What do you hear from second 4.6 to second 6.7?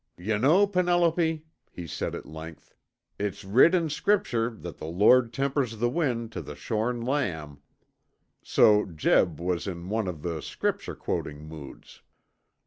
the Lord tempers the wind tuh the